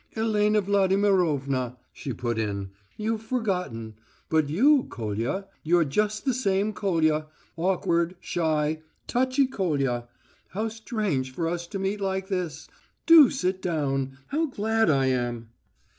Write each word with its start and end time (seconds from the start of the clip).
"Elena 0.15 0.63
Vladimirovna," 0.63 1.77
she 1.93 2.11
put 2.11 2.39
in. 2.39 2.71
"You've 2.97 3.21
forgotten.... 3.21 3.97
But 4.29 4.49
you, 4.49 4.87
Kolya, 4.89 5.45
you're 5.61 5.85
just 5.85 6.25
the 6.25 6.33
same 6.33 6.73
Kolya, 6.73 7.27
awkward, 7.55 8.15
shy, 8.19 8.81
touchy 9.05 9.45
Kolya. 9.45 10.07
How 10.47 10.69
strange 10.69 11.31
for 11.31 11.47
us 11.47 11.67
to 11.67 11.77
meet 11.77 12.01
like 12.01 12.29
this! 12.29 12.67
Do 13.05 13.29
sit 13.29 13.61
down.... 13.61 14.17
How 14.29 14.47
glad 14.47 14.89
I 14.89 15.05
am...." 15.05 15.49